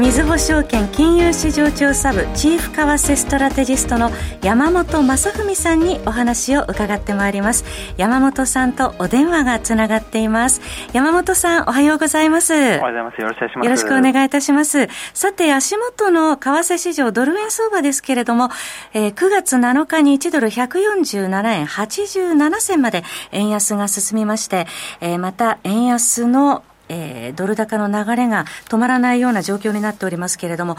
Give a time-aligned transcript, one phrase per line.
[0.00, 4.10] みずほ証券金融市場調査部チーフ為替ストラテジストの
[4.42, 7.66] 山本雅文さんにお話を伺ってまいります。
[7.98, 10.62] 山本さんとお電話がつながっています。
[10.94, 12.54] 山本さんおはようございます。
[12.54, 13.20] おはようございます。
[13.20, 13.64] よろしくお願いします。
[13.66, 14.88] よろしくお願いいたします。
[15.12, 18.48] さて足元の為替市場ドル円相場ですけれども、
[18.94, 24.66] えー、9月7日に1ドル147円87銭まで円安が進みまして、
[25.02, 30.76] えー、また円安のえー、ドル高の流れが止まらないような状況になっておりますけれども、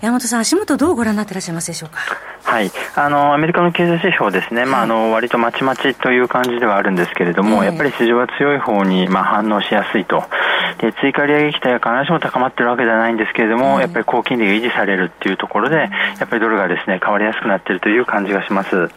[0.00, 2.00] 山本さん、足元どうご覧になっていらっしゃいますでしょうか？
[2.42, 10.24] はい、あのアメリカの経済指標ですね、まあ、あの割とまちまちという感じではあるんですけれども、やっぱり市場は強い方にまあ反応しやすいと、
[10.80, 15.86] で追加利上げ期待が必ずしも高まっているわけではないんですけれども、やっぱり高金利が維持されるっていうところで、や
[16.24, 18.88] っぱりドルがですね変わりやすくなっているという感じがします。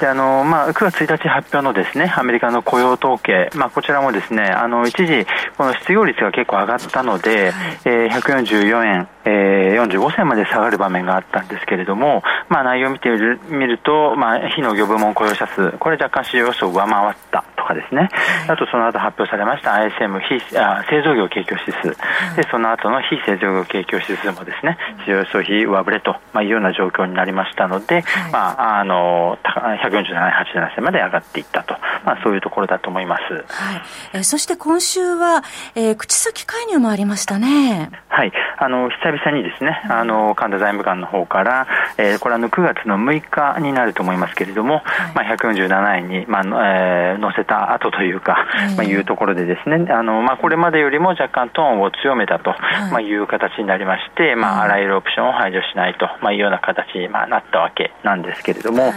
[0.00, 7.52] であのまあ、9月1日発表のですねアメリカの雇用統計、まあ、こちらもですねあの一時、この失業率が結構上がったので、
[7.84, 13.08] えー、144円、えー、45銭まで下がる場面があったんですけれども、まあ、内容を見て
[13.48, 17.44] みると、まあ、非農業部門雇用者数、これ若干市場予想を上回った。
[17.51, 18.08] とかですね、
[18.48, 21.96] あとその後発表されました ISM 非あ製造業景況指数、
[22.36, 33.22] でその後の非製造業景況指数もですね、市場予想比上振れと、まあ、いうような状況になりましたので、まあ、あの147.87銭まで上がっていったと、まあ、そういうところだと思います。
[33.32, 33.82] はい。
[34.14, 35.42] えー、そして今週は、
[35.74, 37.90] えー、口先介入もありましたね。
[38.12, 48.46] はい、あの久々にですね、あの神田財務官の方から、えー、これあの9月の6日になると思いますけれども、はい、まあ147円にまあ、えー、乗せた後というか、
[48.76, 52.50] まあいうところでですね、あのまあこれまでよりも若干トーンを強めたと、
[52.90, 58.92] まあいう形になりまして、まああらゆるオプションを排除しないと、まあいうような形にまあなったわけなんですけれども、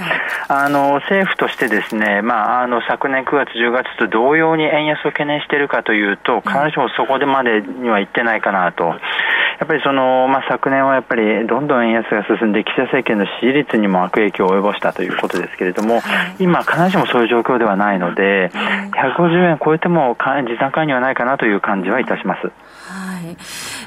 [0.50, 9.05] あの政府としてですね、まああの昨年9月10月と同様に円安を懸念しているかというと、必ずしもそこでまでにはいってないかなと。
[9.60, 16.02] やっぱりその、まあ、昨年はやっぱりどんどん円安が進んで、岸田政権の支持率にも悪影響を及ぼしたということですけれども、
[16.40, 22.48] 今、必ずしもそういう状況ではないので、150円超えても時短介入はないかなという感じはいたします。
[22.48, 22.52] は
[23.22, 23.38] い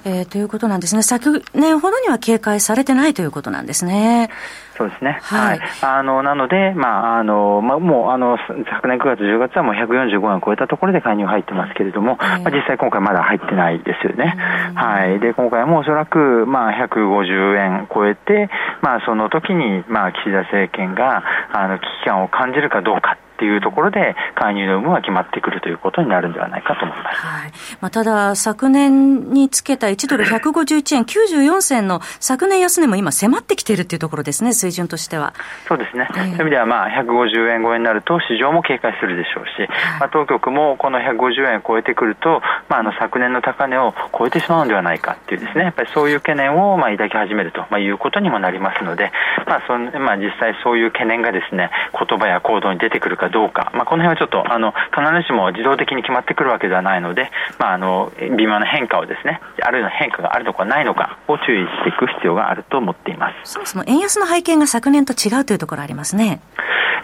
[0.04, 4.30] えー、ということなんですね、昨年ほどには警戒されてないということなんですね。
[4.76, 5.18] そうですね。
[5.22, 5.58] はい。
[5.58, 8.38] はい、あの、なので、まあ、あの、まあ、もう、あの、
[8.70, 14.36] 昨年9月、10月はもう145円を超えたところで介入入ってますけれども、まあ、実際今回まだ入ってないですよね。
[14.74, 15.18] はい。
[15.18, 18.48] で、今回もおそらく、まあ、150円超えて、
[18.80, 27.16] まあ、その時に、まあ、岸田政権が、あの、危機感を感じるかどうかっていうところで、介入の有無は決まってくるということになるんではないかと思います。
[27.18, 27.52] はい。
[27.80, 35.34] まあ、ただ、昨年につけた1ドル151円94銭の昨年安値も今、迫ってきているというところですね、水準としては。
[35.68, 49.12] そうですね、えー、そういう意味では、まあ、150円超えになると、市場も警戒するでしょうし、はい、まあ、当局もこの150円を超えてくると、まあ、あの昨年の高値を超えてしまうんではないかっていうですね、やっぱりそういう懸念をまあ抱き始めると、まあ、いうことにもなりますので、
[49.46, 63.52] まあそまあ、実際そういう懸念がですね、言葉や行動に出てくるかどうか、まあ、この辺はちょっとあの必ずしも自動的に決まってくるわけではないので、まあ、あの微妙な変化をですね、あるいは変化があるのかないのかを注意していく必要があると思っています。
[63.52, 66.40] そもそも円安の背景が昨年と違うというところありますね。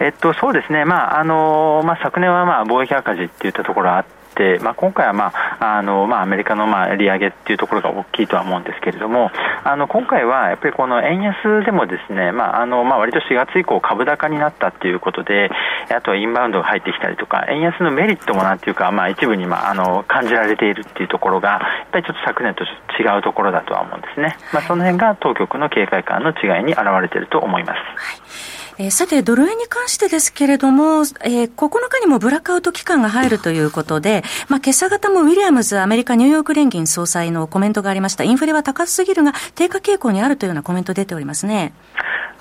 [0.01, 4.24] えっと、そうですね、まああのまあ、昨年はまあ貿易赤字っていったところがあって、、
[4.62, 9.31] まあ、今回は、まああのまあ、アメリカの、まあ、利上げっていうところが大きいとは思うんですけれども、
[9.65, 15.50] あの今回はやっぱりこの円安でもですね、まああのまあ、割と4月以降、株高になったっていうことで、
[15.91, 21.61] あとはインバウンドが入ってきたりとか、円安のメリットもなんていうか、まあ、一部に、まあ、あの感じられているっていうところが、やっ
[21.93, 24.37] ぱりちょっと昨年と違うところだとは思うんですね。
[24.53, 27.78] まあ、その辺が当局の警戒感の違いに表れていると思います。
[27.78, 38.25] はいえー、さて、ドル円に関してですけれども、えー、9日にもブラックアウト期間が入るということで、まあ、今朝方もウィリアムズアメリカニューヨーク連銀総裁のコメントがありました。
[38.25, 41.73] インフレは高すぎるが低下傾向にあるというようなコメント出ておりますね。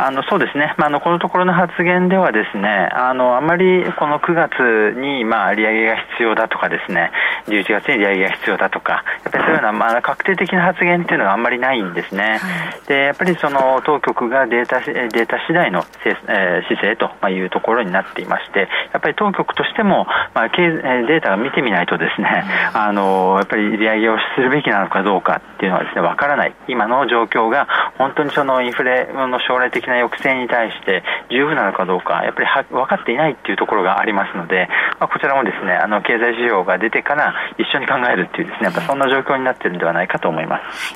[0.03, 7.11] あのそうですね、まあ、あのこのところの発言ではですねあのあまりこの9月にまあ利上げが必要だとかですね
[7.47, 12.39] 11月に利上げが必要だとかやっぱりそういうようなまあ確定的な発言っていうのがあんまりないんですね、
[12.87, 22.27] でやっぱりその当局がデータデータ次第の、えー、姿勢というところになっていましてやっぱり当局としても、まあ、データを見てみないとですね
[22.73, 26.55] あのやっぱり利上げをするべきなのかどうかっていうのはですねわからない。
[26.67, 27.67] 今の状況が
[27.97, 34.67] 本当にそのインフレの将来的な抑制に対して十分なのかどうか、やっぱりは分かっていないっていうところがありますので、
[34.99, 40.95] まあ、こちらもですね、あの経済指標が出てから一緒に考えるっていうですね、やっぱそんな状況になっているんではないかと思います。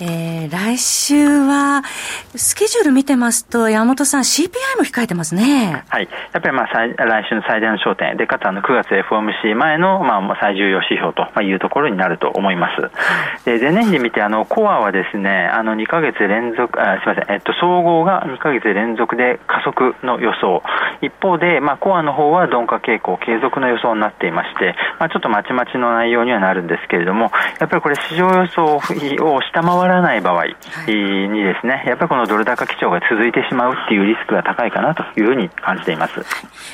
[0.00, 1.82] えー、来週は、
[2.34, 4.48] スケジュール見てますと、山本さん、CPI
[4.78, 5.84] も控えてますね。
[5.88, 6.08] はい。
[6.32, 12.90] やっぱりまあ、来週の最大の焦点で、かつあの9月 FOMC 前の、まあ、最重要指標というところになると思います。
[13.44, 20.62] で、前年時見て、あの、コアはですね、あの、2ヶ月連続、あすみません、えっと、総合が2ヶ月連続で加速の予想。
[21.02, 28.80] 一方で、まあ、コアの方は鈍化傾向、継続の予想になっていまして、まあ、ちょっとまちまちの内容にはなるんですけれども、やっぱりこれ市場予想を
[29.42, 30.54] 下回らない場合に
[31.42, 36.20] ですね、やっぱりこのドル高基調が続いてしまうっていうリスクが高いかなというふうに感じています。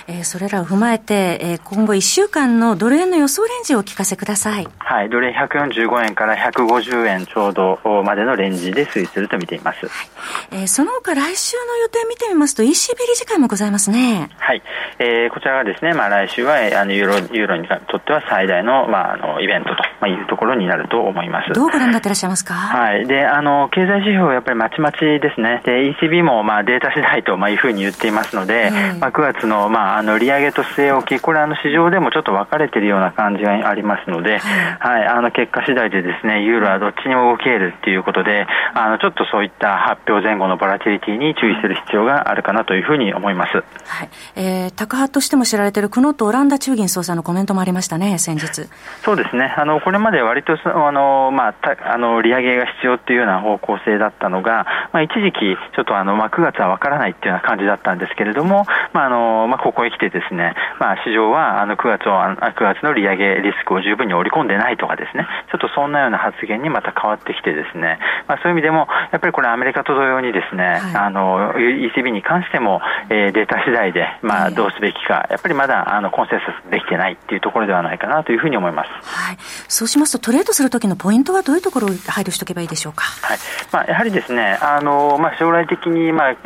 [0.08, 4.68] えー、それらを踏まえて、えー、今後1週間のドル円の予想レンジをお聞かせください。
[4.78, 9.86] はい、ドル円145円から150円ちょうどまでのレンジで推移すると見ています。
[9.86, 10.08] はい、
[10.52, 12.74] えー、その他来週の予定見てみますと ECB 理
[13.16, 14.28] 事会もございますね。
[14.38, 14.62] はい、
[14.98, 21.52] えー、こちらがですね、まあ来週はあのユーロユーロにとっては最大のまああのイベントというところになると思います。
[21.52, 22.54] どうご覧になっていらっしゃいますか？
[22.54, 25.62] はい、であの経済指標やっぱりまちまちですね。
[25.64, 43.64] で ECB もまあデータ次第とまあいうふうに言っていますので、うん、まあ9月のまああの利上げと据え置きこれあの市場でもちょっと分かれているような感じがありますので、はい、あの結果次第でですねユーロはどっちにも動けるっていうことで、あのちょっとそういった発表前後のボラティリティに注意する必要があるかなというふうに思います。
[43.84, 48.68] はい、えー、高派としても知られているクノットオランダ中銀総裁のコメントもありましたね、先日。
[49.02, 49.54] そうですね。
[49.56, 67.98] あのこれまで割とあのまあたあの利上げが必要っていうような方向性だったのが、まあ一時期ちょっとあのまあ9月はわからないっていうような感じだったんですけれども、まああのまあここへ来てですね、まあ市場はあの9月を9月の利上げリスクを十分に織り込んでないとかですね、ちょっとそんなような発言にまた変わってきてですね、
[68.28, 72.80] まあそういう意味でもやっぱりこれアメリカと同様にですね、はい、あの ECB に関しても、
[73.10, 78.90] えー、データ次第でまあどうすべきか、やっぱりまだあのコンセンサスできてないっていうところではないかなというふうに思います。
[79.04, 79.38] はい。
[79.68, 83.04] そうしますとトレードするときのポイントはどういうところを配慮しておけばいいでしょうか？
[83.22, 83.38] はい。
[83.70, 86.36] まあやはりですね、あのまあ将来的にまあ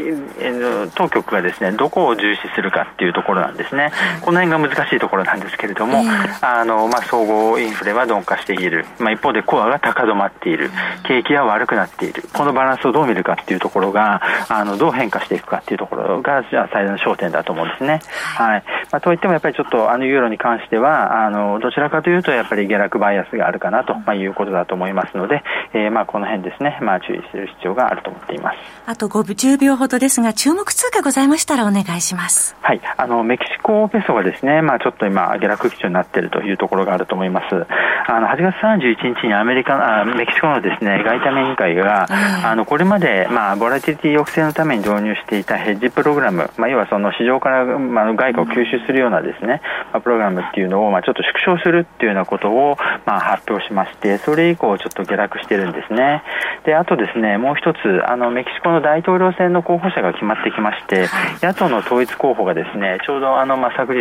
[0.95, 3.93] 当局がですねどこを重視するかっていうところなんですね。
[4.23, 8.85] この辺が難しいところなんですけれども、えー、あのまあ総合インフレは鈍化している。
[8.99, 10.71] まあ一方でコアが高止まっている。
[11.07, 12.25] 景気は悪くなっている。
[12.33, 14.21] このバランスをどう見るかっていうところが
[14.53, 18.01] あのどう変化していくかっていうところがじゃあ最大の焦点だと思うんですね。
[18.37, 18.65] はい。
[18.93, 25.43] まあといってもやっぱりちょっとあのユーロに関してはあのどちらかというとやっぱり下落バイアスがあるかなと、まあ、いうことだと思いますので、
[25.73, 28.59] えー、まあこの辺ですね、まあ注意する必要があると思っています。
[28.87, 32.57] あと5 10秒ほどですが注目通貨ございましたらお願いします。
[32.61, 32.81] はい。
[32.97, 37.67] あのメキシコペソがですね、まあちょっと今下落基調になっているというところがあると思います。
[38.07, 42.07] あの8月31日にアメリカあメキシコのですね外為委員会が、
[42.45, 49.61] あのこれまでまあボラティリティ抑制のために導入していたヘッジプログラム、まあ要はその市場から、まあ、外貨を吸収するようなですね、
[49.93, 56.23] まあ、プログラムっていうのをまあちょっと縮小するっていうようなことをまあ発表しまして、それ以降ちょっと下落してるんですね。
[56.65, 61.09] であとですねもう一つあのメキシコの大統領選の候補者が決まってきまして、
[61.43, 64.01] 野党の統一候補がですねちょうどあのまあ昨日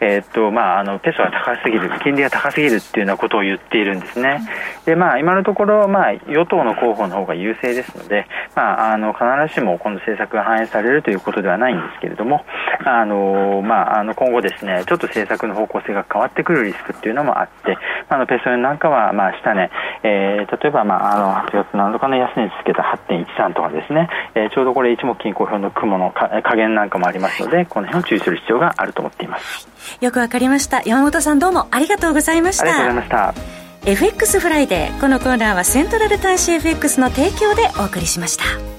[0.00, 4.40] えー、っとまああのペソが高すぎる金利が高すぎるっていうようなことを言っているんですね。
[4.86, 12.44] でまあ今のところまあ与党の候補の方が優勢ですので、まああの必ずしもこの政策が反映されるということではないんですけれども、
[12.84, 17.78] あのまああの今後ですねちょっと政策の方向性が変わってくるリスクっていうのもあって、
[18.08, 19.70] あのペソ円なんかはまあ下値、
[20.02, 29.68] えー、例えばまああの8月7日の安値につけた8.13とかですね、えー、ちょうどこれ一目金公表の雲の加減なんかもありますので、この辺を注意する必要があると思っています。
[30.00, 30.82] よくわかりました。
[30.82, 32.64] 山本さんどうもありがとうございました。
[32.64, 33.34] ありがとうございまし
[33.86, 33.90] た。
[33.90, 35.00] FX フライデー。
[35.00, 38.71] このコーナーはセントラル短資 FX の提供でお送りしました。